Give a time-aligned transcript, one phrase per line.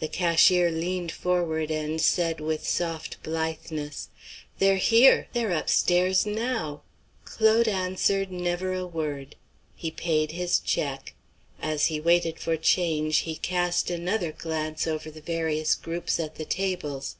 [0.00, 4.08] The cashier leaned forward and said with soft blitheness:
[4.58, 5.28] "They're here.
[5.34, 6.84] They're up stairs now."
[7.26, 9.36] Claude answered never a word.
[9.76, 11.12] He paid his check.
[11.60, 16.46] As he waited for change, he cast another glance over the various groups at the
[16.46, 17.16] tables.